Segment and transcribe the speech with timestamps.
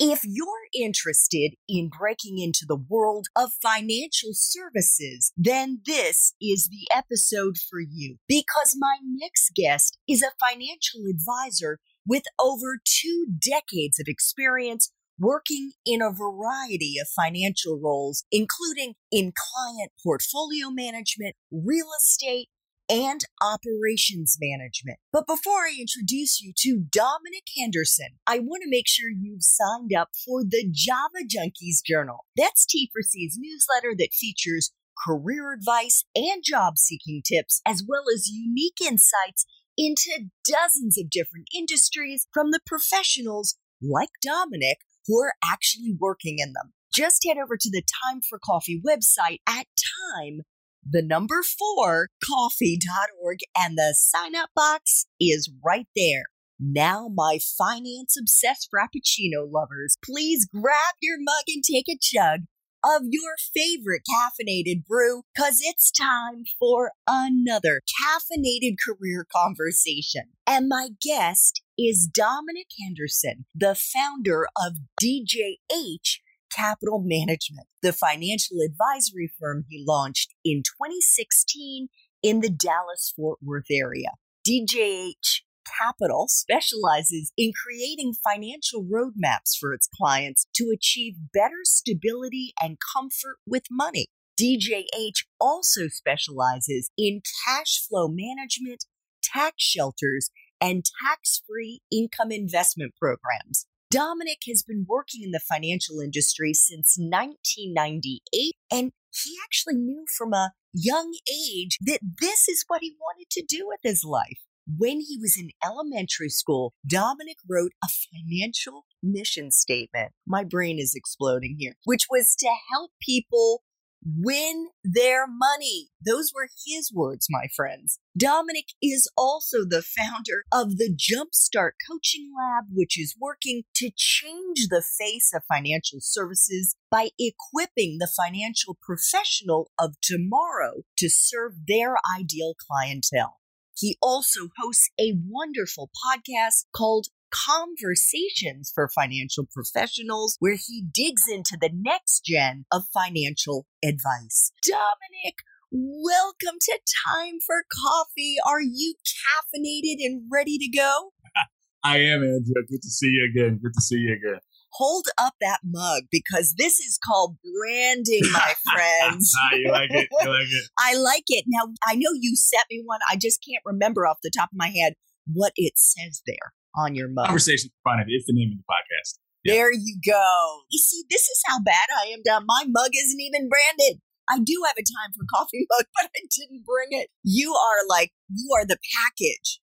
[0.00, 6.88] If you're interested in breaking into the world of financial services, then this is the
[6.92, 8.16] episode for you.
[8.26, 15.70] Because my next guest is a financial advisor with over two decades of experience working
[15.86, 22.48] in a variety of financial roles, including in client portfolio management, real estate,
[22.88, 24.98] and operations management.
[25.12, 29.92] But before I introduce you to Dominique Henderson, I want to make sure you've signed
[29.96, 32.26] up for the Java Junkies Journal.
[32.36, 34.72] That's T4C's newsletter that features
[35.06, 39.46] career advice and job seeking tips, as well as unique insights
[39.76, 46.52] into dozens of different industries from the professionals like Dominique who are actually working in
[46.52, 46.72] them.
[46.94, 49.66] Just head over to the Time for Coffee website at
[50.14, 50.42] time
[50.88, 56.24] the number four coffee.org and the sign up box is right there.
[56.60, 62.42] Now, my finance obsessed Frappuccino lovers, please grab your mug and take a chug
[62.84, 70.24] of your favorite caffeinated brew because it's time for another caffeinated career conversation.
[70.46, 76.18] And my guest is Dominique Henderson, the founder of DJH
[76.54, 81.88] Capital Management, the financial advisory firm he launched in 2016
[82.22, 84.10] in the Dallas Fort Worth area.
[84.48, 92.76] DJH Capital specializes in creating financial roadmaps for its clients to achieve better stability and
[92.94, 94.06] comfort with money.
[94.40, 98.84] DJH also specializes in cash flow management,
[99.22, 103.66] tax shelters, and tax free income investment programs.
[103.94, 110.32] Dominique has been working in the financial industry since 1998, and he actually knew from
[110.32, 114.40] a young age that this is what he wanted to do with his life.
[114.66, 120.10] When he was in elementary school, Dominique wrote a financial mission statement.
[120.26, 123.62] My brain is exploding here, which was to help people
[124.04, 125.88] win their money.
[126.04, 127.98] Those were his words, my friends.
[128.16, 134.68] Dominique is also the founder of the Jumpstart Coaching Lab, which is working to change
[134.68, 141.96] the face of financial services by equipping the financial professional of tomorrow to serve their
[142.18, 143.38] ideal clientele.
[143.76, 151.58] He also hosts a wonderful podcast called conversations for financial professionals where he digs into
[151.60, 154.52] the next gen of financial advice.
[154.64, 158.36] Dominique, welcome to Time for Coffee.
[158.46, 161.10] Are you caffeinated and ready to go?
[161.84, 162.64] I am, Andrea.
[162.68, 163.58] Good to see you again.
[163.62, 164.40] Good to see you again.
[164.74, 169.32] Hold up that mug because this is called branding, my friends.
[169.52, 170.08] you like it?
[170.10, 170.68] You like it?
[170.78, 171.44] I like it.
[171.46, 173.00] Now, I know you sent me one.
[173.10, 174.94] I just can't remember off the top of my head
[175.26, 177.26] what it says there on your mug.
[177.26, 179.18] Conversation Finance is the name of the podcast.
[179.44, 179.54] Yeah.
[179.54, 180.60] There you go.
[180.70, 182.44] You see, this is how bad I am down.
[182.46, 184.00] My mug isn't even branded.
[184.30, 187.10] I do have a time for coffee mug, but I didn't bring it.
[187.22, 189.60] You are like, you are the package.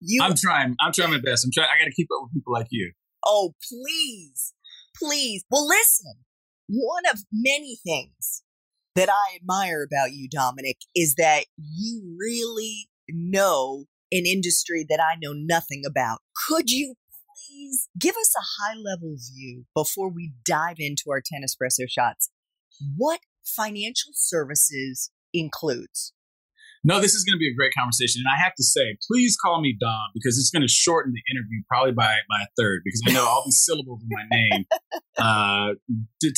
[0.00, 0.74] You I'm trying.
[0.80, 1.44] I'm trying my best.
[1.44, 1.68] I'm trying.
[1.68, 2.92] I got to keep up with people like you.
[3.24, 4.52] Oh, please.
[5.00, 5.44] Please.
[5.48, 6.14] Well, listen,
[6.68, 8.42] one of many things
[8.96, 15.16] that I admire about you, Dominique, is that you really know an industry that I
[15.20, 16.18] know nothing about.
[16.46, 16.94] Could you
[17.48, 22.30] please give us a high level view before we dive into our 10 espresso shots?
[22.96, 26.12] What financial services includes?
[26.84, 28.22] No, this is going to be a great conversation.
[28.26, 31.22] And I have to say, please call me Dom because it's going to shorten the
[31.32, 34.64] interview probably by, by a third because I know all these syllables in my name
[35.18, 35.74] uh,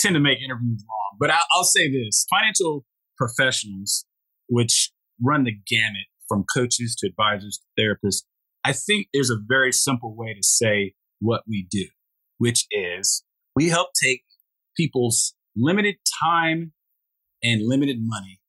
[0.03, 1.17] tend to make interviews long.
[1.19, 2.85] But I'll, I'll say this financial
[3.17, 4.05] professionals,
[4.49, 4.93] which
[5.23, 8.23] run the gamut from coaches to advisors to therapists.
[8.65, 11.87] I think there's a very simple way to say what we do,
[12.39, 13.25] which is
[13.55, 14.23] we help take
[14.77, 16.73] people's limited time
[17.43, 18.41] and limited money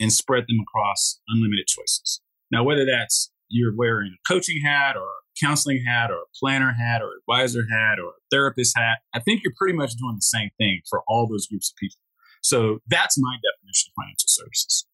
[0.00, 2.20] and spread them across unlimited choices.
[2.50, 6.72] Now, whether that's you're wearing a coaching hat or a counseling hat or a planner
[6.72, 10.22] hat or advisor hat or a therapist hat, I think you're pretty much doing the
[10.22, 11.98] same thing for all those groups of people.
[12.42, 14.86] So that's my definition of financial services.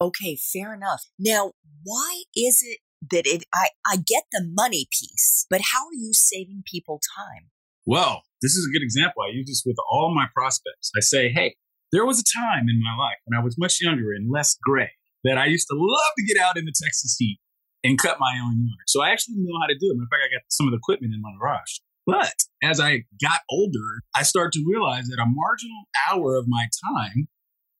[0.00, 1.02] Okay, fair enough.
[1.18, 1.52] Now,
[1.82, 2.78] why is it
[3.10, 7.50] that it I, I get the money piece, but how are you saving people time?
[7.86, 9.22] Well, this is a good example.
[9.22, 10.90] I use this with all my prospects.
[10.96, 11.56] I say, hey,
[11.90, 14.90] there was a time in my life when I was much younger and less gray
[15.24, 17.40] that I used to love to get out in the Texas heat
[17.82, 18.84] and cut my own yard.
[18.86, 19.94] So I actually know how to do it.
[19.94, 21.80] In fact, I got some of the equipment in my garage.
[22.06, 26.66] But as I got older, I started to realize that a marginal hour of my
[26.94, 27.28] time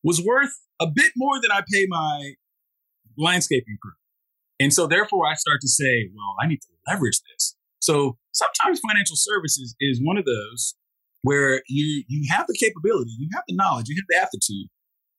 [0.03, 2.33] was worth a bit more than I pay my
[3.17, 3.93] landscaping crew.
[4.61, 7.57] And so therefore I start to say, well, I need to leverage this.
[7.81, 10.75] So sometimes financial services is one of those
[11.23, 14.69] where you you have the capability, you have the knowledge, you have the aptitude,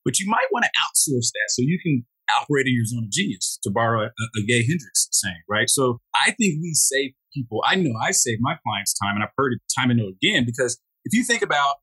[0.06, 2.06] but you might want to outsource that so you can
[2.42, 5.70] operate in your zone of genius, to borrow a, a Gay Hendricks saying, right?
[5.70, 7.62] So I think we save people.
[7.66, 10.80] I know I save my clients time, and I've heard it time and again because
[11.06, 11.76] if you think about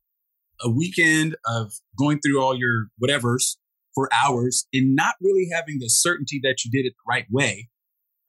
[0.61, 3.57] a weekend of going through all your whatevers
[3.97, 7.67] for hours and not really having the certainty that you did it the right way,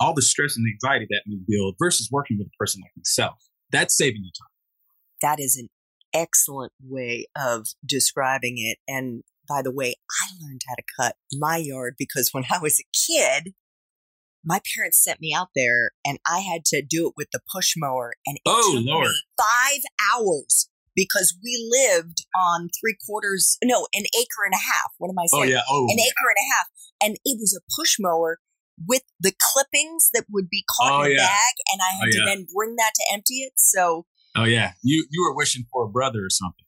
[0.01, 3.37] all the stress and anxiety that may build versus working with a person like myself,
[3.71, 4.49] that's saving you time.
[5.21, 5.69] That is an
[6.15, 8.79] excellent way of describing it.
[8.89, 12.81] And by the way, I learned how to cut my yard because when I was
[12.81, 13.53] a kid,
[14.43, 17.75] my parents sent me out there and I had to do it with the push
[17.77, 19.09] mower and it oh, took Lord.
[19.09, 19.81] me five
[20.15, 24.91] hours because we lived on three quarters, no, an acre and a half.
[24.99, 25.39] What am I saying?
[25.39, 25.55] Oh saying?
[25.55, 25.63] yeah.
[25.71, 26.05] Oh, An yeah.
[26.11, 26.67] acre and a half.
[27.01, 28.41] And it was a push mower
[28.87, 31.27] with the clippings that would be caught Oh, in a yeah.
[31.27, 32.25] bag and I oh, had Oh, to yeah.
[32.27, 33.53] then bring that to empty it.
[33.57, 34.07] So
[34.37, 34.73] Oh yeah.
[34.83, 36.65] You you were wishing for a brother or something.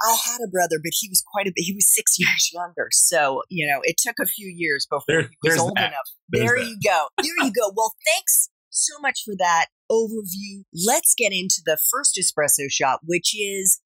[0.00, 2.88] I had a brother, but he was quite a bit, he was six years younger.
[2.92, 5.88] So, you know, it took a few years before There- he was old that.
[5.88, 6.08] enough.
[6.28, 6.68] There's there that.
[6.68, 7.08] you go.
[7.20, 7.72] There you go.
[7.74, 10.62] Well, thanks so much for that overview.
[10.86, 13.80] Let's get into the first espresso shot, which is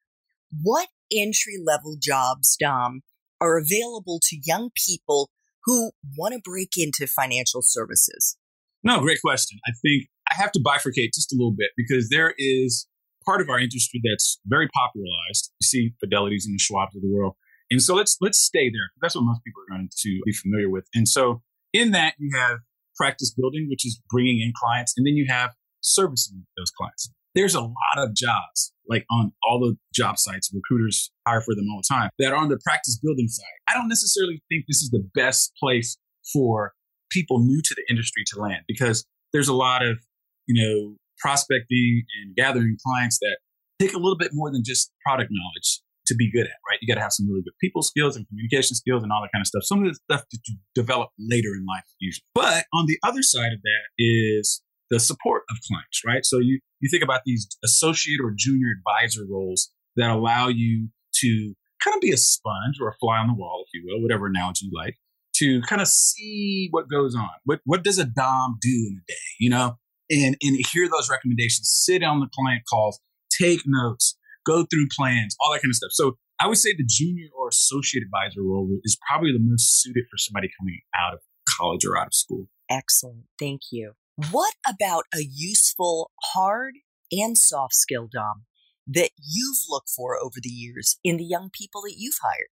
[0.62, 3.02] what entry level jobs, Dom,
[3.40, 5.30] are available to young people
[5.64, 8.36] who want to break into financial services?
[8.82, 9.58] No, great question.
[9.66, 12.86] I think I have to bifurcate just a little bit because there is
[13.24, 15.52] part of our industry that's very popularized.
[15.60, 17.34] You see Fidelities and the Schwabs of the world.
[17.70, 18.90] And so let's let's stay there.
[19.00, 20.84] That's what most people are going to be familiar with.
[20.94, 22.58] And so in that you have
[22.96, 27.10] practice building, which is bringing in clients, and then you have servicing those clients.
[27.34, 31.64] There's a lot of jobs, like on all the job sites, recruiters hire for them
[31.70, 33.46] all the time, that are on the practice building side.
[33.68, 35.96] I don't necessarily think this is the best place
[36.32, 36.72] for
[37.10, 39.98] people new to the industry to land because there's a lot of,
[40.46, 43.38] you know, prospecting and gathering clients that
[43.78, 46.78] take a little bit more than just product knowledge to be good at, right?
[46.82, 49.30] You got to have some really good people skills and communication skills and all that
[49.32, 49.62] kind of stuff.
[49.64, 52.24] Some of the stuff that you develop later in life usually.
[52.34, 54.62] But on the other side of that is
[54.92, 56.24] the support of clients, right?
[56.24, 60.90] So you, you think about these associate or junior advisor roles that allow you
[61.20, 64.02] to kind of be a sponge or a fly on the wall, if you will,
[64.02, 64.96] whatever analogy you like,
[65.36, 67.30] to kind of see what goes on.
[67.44, 69.78] What what does a Dom do in a day, you know?
[70.10, 75.34] And and hear those recommendations, sit on the client calls, take notes, go through plans,
[75.40, 75.92] all that kind of stuff.
[75.92, 80.04] So I would say the junior or associate advisor role is probably the most suited
[80.10, 81.20] for somebody coming out of
[81.56, 82.48] college or out of school.
[82.68, 83.24] Excellent.
[83.38, 83.92] Thank you.
[84.30, 86.74] What about a useful hard
[87.10, 88.44] and soft skill, Dom,
[88.86, 92.48] that you've looked for over the years in the young people that you've hired?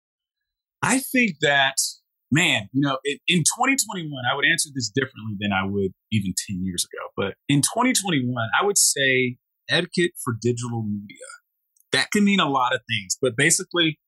[0.82, 1.76] I think that,
[2.32, 6.34] man, you know, in, in 2021, I would answer this differently than I would even
[6.48, 7.10] 10 years ago.
[7.18, 9.38] But in 2021, I would say
[9.70, 11.18] etiquette for digital media.
[11.92, 14.00] That can mean a lot of things, but basically,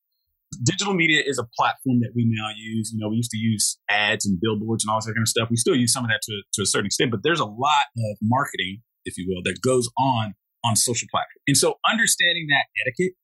[0.63, 2.91] digital media is a platform that we now use.
[2.93, 5.49] You know, we used to use ads and billboards and all that kind of stuff.
[5.49, 7.85] We still use some of that to, to a certain extent, but there's a lot
[7.97, 11.41] of marketing, if you will, that goes on on social platforms.
[11.47, 13.15] And so understanding that etiquette,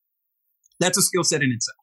[0.80, 1.78] that's a skill set in itself.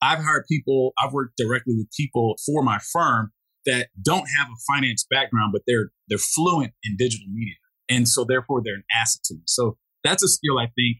[0.00, 3.32] I've hired people, I've worked directly with people for my firm
[3.66, 7.54] that don't have a finance background, but they're they're fluent in digital media.
[7.88, 9.40] And so therefore they're an asset to me.
[9.46, 10.98] So that's a skill I think,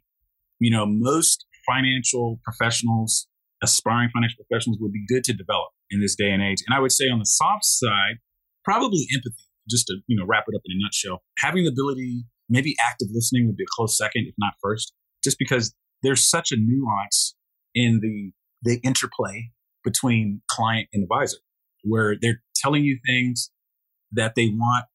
[0.58, 3.26] you know, most financial professionals,
[3.62, 6.58] aspiring financial professionals would be good to develop in this day and age.
[6.66, 8.16] And I would say on the soft side,
[8.64, 11.22] probably empathy, just to, you know, wrap it up in a nutshell.
[11.38, 14.92] Having the ability, maybe active listening would be a close second, if not first,
[15.22, 17.34] just because there's such a nuance
[17.74, 18.32] in the
[18.62, 19.50] the interplay
[19.84, 21.36] between client and advisor,
[21.82, 23.50] where they're telling you things
[24.12, 24.86] that they want,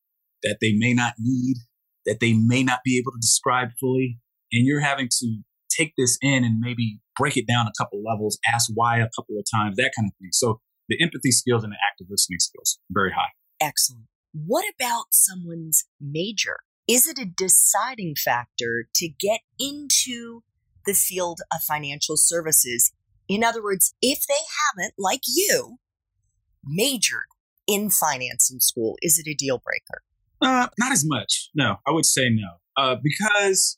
[0.42, 1.58] that they may not need,
[2.06, 4.20] that they may not be able to describe fully,
[4.52, 8.38] and you're having to take this in and maybe break it down a couple levels,
[8.54, 10.30] ask why a couple of times, that kind of thing.
[10.32, 13.32] So the empathy skills and the active listening skills, very high.
[13.62, 14.06] Excellent.
[14.34, 16.60] What about someone's major?
[16.88, 20.42] Is it a deciding factor to get into
[20.86, 22.92] the field of financial services?
[23.28, 24.34] In other words, if they
[24.76, 25.78] haven't, like you,
[26.64, 27.28] majored
[27.68, 30.02] in finance in school, is it a deal breaker?
[30.42, 31.50] Uh, not as much.
[31.54, 32.58] No, I would say no.
[32.78, 33.78] Uh, because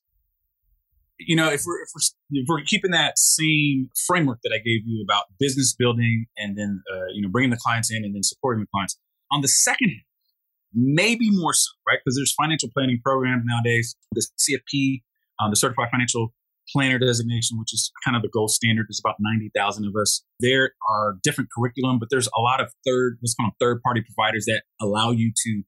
[1.28, 2.02] you know, if we're, if we're
[2.32, 6.84] if we're keeping that same framework that I gave you about business building and then
[6.92, 8.98] uh, you know bringing the clients in and then supporting the clients
[9.32, 10.02] on the second hand,
[10.74, 12.00] maybe more so, right?
[12.04, 13.96] Because there's financial planning programs nowadays.
[14.14, 15.02] The CFP,
[15.40, 16.34] um, the Certified Financial
[16.74, 20.24] Planner designation, which is kind of the gold standard, there's about ninety thousand of us.
[20.40, 24.46] There are different curriculum, but there's a lot of third, what's called third party providers
[24.46, 25.64] that allow you to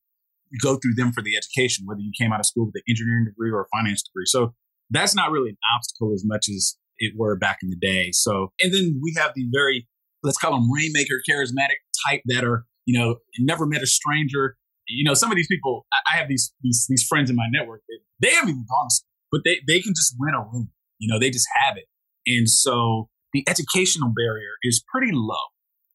[0.62, 3.26] go through them for the education, whether you came out of school with an engineering
[3.26, 4.26] degree or a finance degree.
[4.26, 4.54] So
[4.90, 8.12] that's not really an obstacle as much as it were back in the day.
[8.12, 9.88] So, and then we have the very,
[10.22, 14.56] let's call them rainmaker charismatic type that are, you know, never met a stranger.
[14.88, 17.82] You know, some of these people, I have these, these, these friends in my network
[17.88, 20.70] that they haven't even gone to but they, they can just rent a room.
[21.00, 21.86] You know, they just have it.
[22.28, 25.42] And so the educational barrier is pretty low.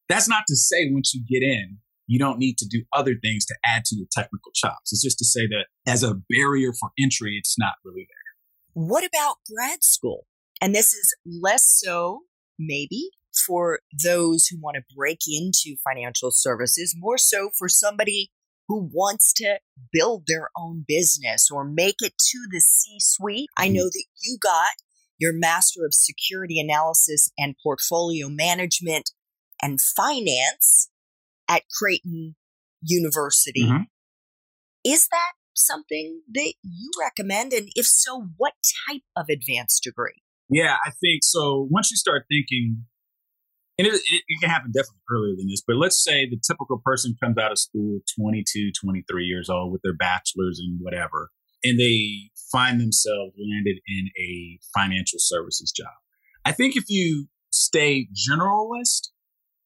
[0.09, 1.79] That's not to say once you get in,
[2.09, 4.93] you don't need to do other things to add to your technical chops.
[4.93, 8.28] It's just to say that as a barrier for entry, it's not really there.
[8.81, 10.27] What about grad school?
[10.63, 12.21] And this is less so,
[12.61, 13.11] maybe,
[13.45, 18.31] for those who want to break into financial services, more so for somebody
[18.69, 19.59] who wants to
[19.93, 23.49] build their own business or make it to the C suite.
[23.59, 24.75] I know that you got
[25.19, 29.11] your Master of Security Analysis and Portfolio Management
[29.61, 30.89] and Finance
[31.49, 32.37] at Creighton
[32.81, 33.65] University.
[33.65, 33.83] Mm-hmm.
[34.85, 37.53] Is that something that you recommend?
[37.53, 38.55] And if so, what
[38.89, 40.23] type of advanced degree?
[40.49, 41.69] Yeah, I think so.
[41.71, 42.85] Once you start thinking,
[43.77, 46.81] and it, it, it, can happen definitely earlier than this, but let's say the typical
[46.85, 51.31] person comes out of school 22, 23 years old with their bachelor's and whatever,
[51.63, 55.93] and they find themselves landed in a financial services job.
[56.45, 59.09] I think if you stay generalist,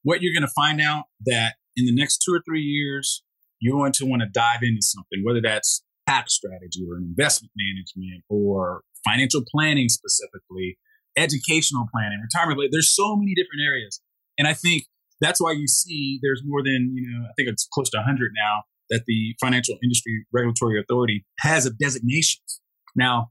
[0.02, 3.22] what you're going to find out that in the next two or three years,
[3.62, 8.25] you're going to want to dive into something, whether that's tax strategy or investment management
[8.28, 10.76] or financial planning specifically,
[11.16, 12.59] educational planning, retirement.
[12.73, 14.00] There's so many different areas.
[14.37, 14.83] And I think
[15.21, 18.33] that's why you see there's more than, you know, I think it's close to 100
[18.35, 22.61] now that the Financial Industry Regulatory Authority has of designations.
[22.97, 23.31] Now,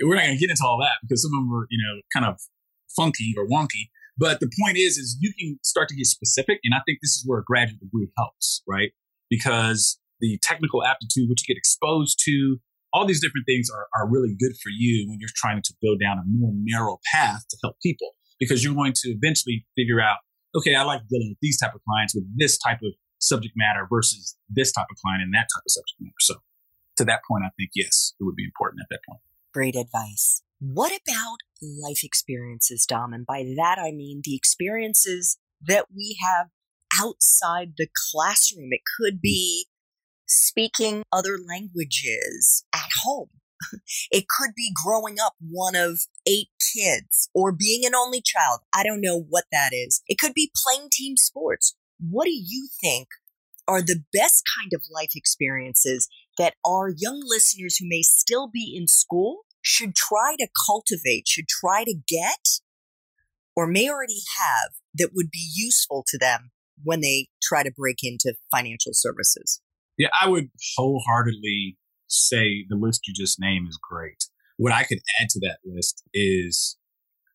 [0.00, 2.00] we're not going to get into all that because some of them are, you know,
[2.14, 2.40] kind of
[2.96, 3.92] funky or wonky.
[4.16, 6.58] But the point is, is you can start to get specific.
[6.64, 8.92] And I think this is where a graduate degree helps, right?
[9.30, 12.58] Because the technical aptitude, which you get exposed to,
[12.92, 15.96] all these different things are, are really good for you when you're trying to go
[15.96, 20.18] down a more narrow path to help people because you're going to eventually figure out,
[20.56, 23.86] okay, I like dealing with these type of clients with this type of subject matter
[23.90, 26.14] versus this type of client and that type of subject matter.
[26.20, 26.34] So
[26.98, 29.20] to that point, I think, yes, it would be important at that point.
[29.52, 30.42] Great advice.
[30.58, 33.12] What about life experiences, Dom?
[33.12, 36.48] And by that, I mean the experiences that we have
[37.00, 38.68] outside the classroom.
[38.70, 39.66] It could be
[40.26, 43.28] speaking other languages at home.
[44.10, 48.60] It could be growing up one of eight kids or being an only child.
[48.74, 50.02] I don't know what that is.
[50.06, 51.74] It could be playing team sports.
[51.98, 53.08] What do you think
[53.66, 58.74] are the best kind of life experiences that our young listeners who may still be
[58.76, 62.60] in school should try to cultivate, should try to get,
[63.56, 66.50] or may already have that would be useful to them
[66.82, 69.60] when they try to break into financial services?
[69.98, 71.76] Yeah, I would wholeheartedly
[72.08, 74.24] say the list you just named is great.
[74.58, 76.76] What I could add to that list is,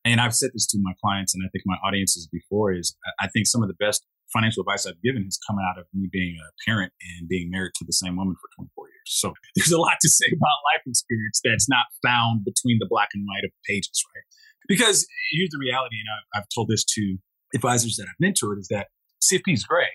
[0.05, 3.27] and I've said this to my clients and I think my audiences before, is I
[3.27, 6.37] think some of the best financial advice I've given has come out of me being
[6.39, 9.09] a parent and being married to the same woman for 24 years.
[9.11, 13.09] So there's a lot to say about life experience that's not found between the black
[13.13, 14.25] and white of pages, right?
[14.67, 17.17] Because here's the reality, and I've told this to
[17.53, 18.87] advisors that I've mentored, is that
[19.23, 19.87] CFP is great.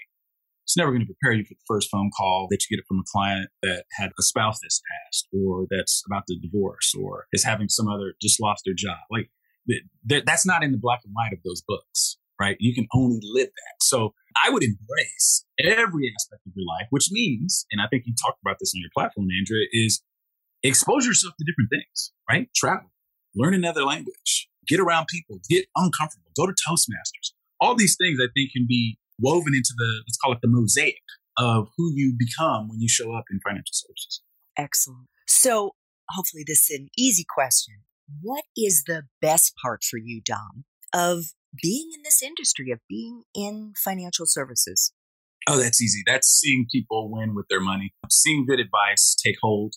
[0.64, 2.98] It's never going to prepare you for the first phone call that you get from
[2.98, 7.44] a client that had a spouse that's passed or that's about to divorce or is
[7.44, 8.98] having some other just lost their job.
[9.10, 9.30] Like
[10.04, 12.56] that's not in the black and white of those books, right?
[12.58, 13.82] You can only live that.
[13.82, 14.14] So
[14.44, 18.40] I would embrace every aspect of your life, which means, and I think you talked
[18.44, 20.02] about this on your platform, Andrea, is
[20.64, 22.48] expose yourself to different things, right?
[22.56, 22.90] Travel,
[23.36, 27.34] learn another language, get around people, get uncomfortable, go to Toastmasters.
[27.60, 31.02] All these things I think can be woven into the let's call it the mosaic
[31.38, 34.22] of who you become when you show up in financial services.
[34.56, 35.08] Excellent.
[35.26, 35.74] So
[36.10, 37.74] hopefully this is an easy question.
[38.22, 43.22] What is the best part for you, Dom, of being in this industry, of being
[43.34, 44.92] in financial services?
[45.48, 46.02] Oh, that's easy.
[46.06, 49.74] That's seeing people win with their money, seeing good advice take hold,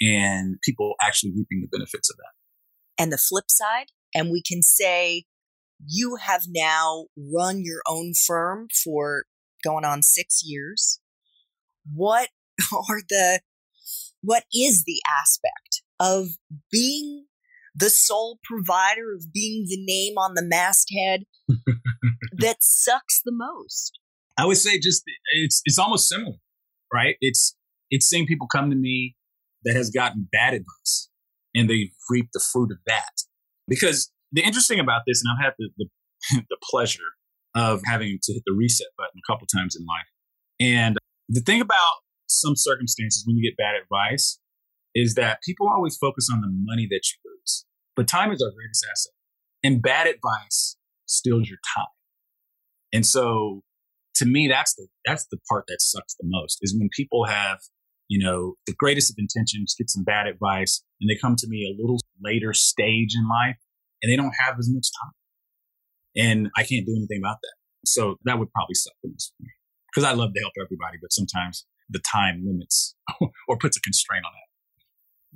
[0.00, 3.02] and people actually reaping the benefits of that.
[3.02, 5.24] And the flip side, and we can say
[5.86, 9.24] you have now run your own firm for
[9.62, 11.00] going on six years.
[11.92, 12.28] What
[12.72, 13.40] are the,
[14.22, 16.28] what is the aspect of
[16.70, 17.26] being
[17.74, 21.24] the sole provider, of being the name on the masthead
[22.38, 23.98] that sucks the most?
[24.36, 25.02] I would say just
[25.32, 26.36] it's it's almost similar,
[26.92, 27.16] right?
[27.20, 27.56] It's
[27.90, 29.16] it's seeing people come to me
[29.64, 31.08] that has gotten bad advice
[31.54, 33.22] and they reap the fruit of that.
[33.68, 37.14] Because the interesting about this, and I've had the, the, the pleasure
[37.54, 40.06] of having to hit the reset button a couple times in life.
[40.60, 40.98] And
[41.28, 41.94] the thing about
[42.26, 44.38] some circumstances when you get bad advice
[44.94, 47.64] is that people always focus on the money that you lose.
[47.94, 49.12] But time is our greatest asset.
[49.62, 50.76] And bad advice
[51.06, 51.86] steals your time.
[52.92, 53.62] And so
[54.16, 57.58] to me, that's the that's the part that sucks the most is when people have,
[58.08, 61.64] you know, the greatest of intentions, get some bad advice, and they come to me
[61.64, 63.56] a little later stage in life
[64.02, 65.12] and they don't have as much time.
[66.16, 67.54] And I can't do anything about that.
[67.86, 69.16] So that would probably suck for me.
[69.92, 72.96] Because I love to help everybody, but sometimes the time limits
[73.48, 74.54] or puts a constraint on that.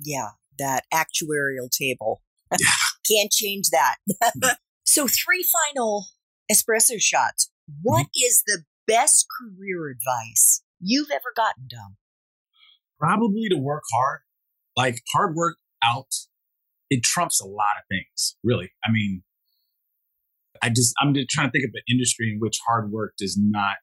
[0.01, 2.21] Yeah, that actuarial table.
[2.51, 2.67] Yeah.
[3.09, 3.95] Can't change that.
[4.83, 6.05] so, three final
[6.51, 7.51] espresso shots.
[7.81, 8.25] What mm-hmm.
[8.27, 11.97] is the best career advice you've ever gotten, Dom?
[12.99, 14.21] Probably to work hard.
[14.75, 16.13] Like hard work out,
[16.89, 18.71] it trumps a lot of things, really.
[18.85, 19.23] I mean,
[20.61, 23.37] I just, I'm just trying to think of an industry in which hard work does
[23.39, 23.77] not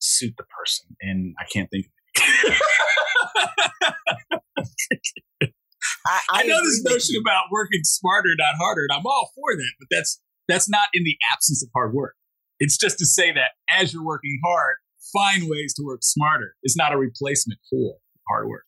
[0.00, 0.96] suit the person.
[1.00, 1.86] And I can't think
[5.36, 5.50] I,
[6.06, 9.72] I, I, know this notion about working smarter, not harder, and I'm all for that,
[9.78, 12.14] but that's that's not in the absence of hard work.
[12.60, 14.76] It's just to say that as you're working hard,
[15.12, 16.54] find ways to work smarter.
[16.62, 17.96] It's not a replacement for
[18.28, 18.64] hard work.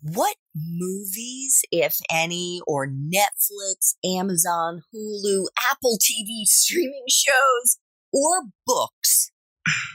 [0.00, 7.78] What movies, if any, or Netflix, Amazon, Hulu, Apple TV streaming shows,
[8.12, 9.32] or books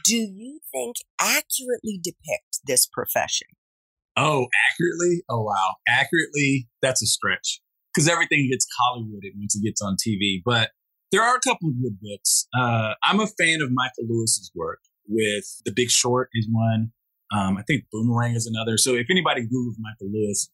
[0.05, 3.47] do you think accurately depict this profession?
[4.15, 5.23] Oh, accurately?
[5.29, 5.75] Oh, wow.
[5.87, 7.61] Accurately, that's a stretch
[7.93, 10.41] because everything gets Hollywooded once it gets on TV.
[10.45, 10.71] But
[11.11, 12.47] there are a couple of good books.
[12.57, 14.79] Uh, I'm a fan of Michael Lewis's work.
[15.05, 16.93] With The Big Short is one.
[17.33, 18.77] Um, I think Boomerang is another.
[18.77, 20.49] So if anybody Googles Michael Lewis,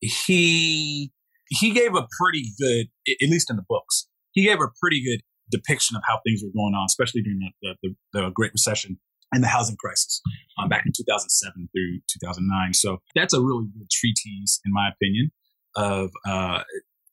[0.00, 1.12] he
[1.48, 5.20] he gave a pretty good, at least in the books, he gave a pretty good
[5.50, 8.98] depiction of how things were going on, especially during the, the, the Great Recession
[9.32, 10.20] and the housing crisis
[10.58, 12.74] um, back in 2007 through 2009.
[12.74, 15.32] So that's a really good treatise, in my opinion,
[15.74, 16.62] of uh,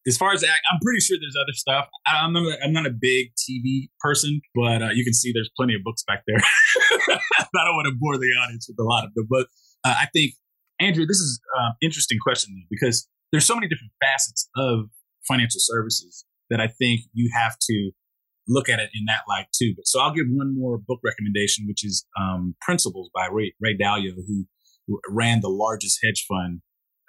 [0.08, 1.88] as far as I'm pretty sure there's other stuff.
[2.08, 5.50] I'm not, a, I'm not a big TV person, but uh, you can see there's
[5.58, 6.38] plenty of books back there.
[6.40, 9.48] I don't want to bore the audience with a lot of them, but
[9.84, 10.34] uh, I think
[10.80, 14.86] Andrew, this is an uh, interesting question because there's so many different facets of
[15.28, 17.92] financial services that I think you have to
[18.48, 19.74] look at it in that light too.
[19.76, 23.78] But so I'll give one more book recommendation, which is um, Principles by Ray, Ray
[23.78, 24.46] Dalio, who,
[24.88, 26.62] who ran the largest hedge fund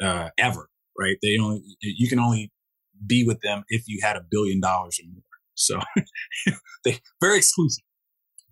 [0.02, 0.68] uh, ever.
[0.98, 1.16] Right?
[1.22, 2.50] They only you can only
[3.06, 5.22] be with them if you had a billion dollars or more.
[5.54, 5.80] So
[6.84, 7.84] they very exclusive.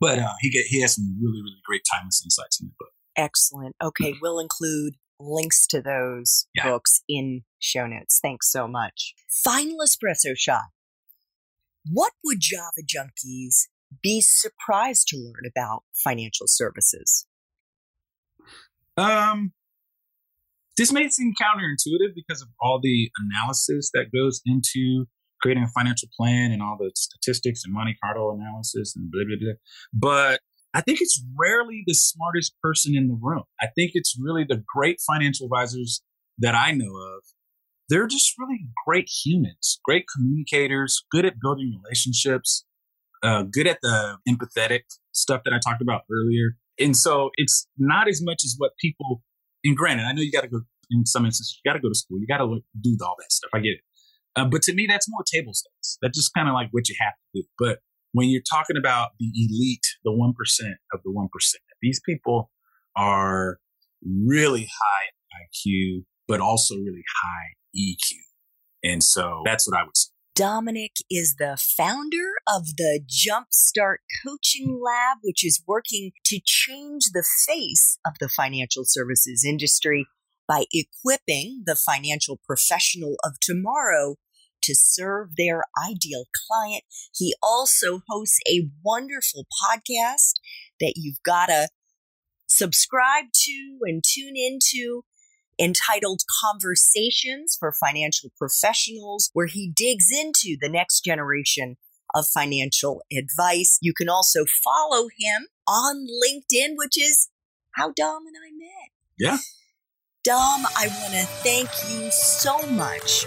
[0.00, 2.90] But uh, he get, he has some really really great timeless insights in the book.
[3.16, 3.74] Excellent.
[3.82, 6.64] Okay, we'll include links to those yeah.
[6.64, 8.18] books in show notes.
[8.20, 9.14] Thanks so much.
[9.44, 10.64] Final espresso shot.
[11.90, 13.68] What would Java junkies
[14.02, 17.26] be surprised to learn about financial services?
[18.96, 19.52] Um,
[20.76, 25.06] this may seem counterintuitive because of all the analysis that goes into
[25.40, 29.36] creating a financial plan and all the statistics and Monte Carlo analysis and blah, blah,
[29.40, 29.52] blah.
[29.92, 30.40] But
[30.74, 33.44] I think it's rarely the smartest person in the room.
[33.60, 36.02] I think it's really the great financial advisors
[36.38, 37.22] that I know of.
[37.88, 42.64] They're just really great humans, great communicators, good at building relationships,
[43.22, 46.56] uh, good at the empathetic stuff that I talked about earlier.
[46.78, 49.22] And so it's not as much as what people
[49.66, 51.88] and granted, I know you got to go in some instances, you got to go
[51.88, 53.50] to school, you got to do all that stuff.
[53.52, 53.80] I get it.
[54.36, 55.98] Uh, but to me, that's more table stakes.
[56.02, 57.48] That's just kind of like what you have to do.
[57.58, 57.78] But
[58.12, 60.32] when you're talking about the elite, the 1%
[60.92, 61.28] of the 1%,
[61.82, 62.50] these people
[62.96, 63.58] are
[64.04, 68.12] really high IQ, but also really high EQ.
[68.84, 70.10] And so that's what I would say.
[70.36, 77.26] Dominique is the founder of the Jumpstart Coaching Lab, which is working to change the
[77.46, 80.06] face of the financial services industry.
[80.46, 84.14] by equipping the financial professional of tomorrow
[84.62, 86.84] to serve their ideal client.
[87.12, 90.34] He also hosts a wonderful podcast
[90.78, 91.68] that you've got to
[92.46, 95.02] subscribe to and tune into
[95.58, 101.76] entitled Conversations for Financial Professionals, where he digs into the next generation
[102.14, 103.78] of financial advice.
[103.80, 107.28] You can also follow him on LinkedIn, which is
[107.72, 108.90] how Dom and I met.
[109.18, 109.38] Yeah.
[110.24, 113.24] Dom, I want to thank you so much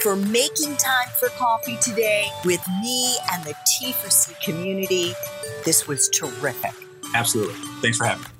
[0.00, 5.12] for making time for coffee today with me and the T4C community.
[5.64, 6.72] This was terrific.
[7.14, 7.54] Absolutely.
[7.82, 8.39] Thanks for having me.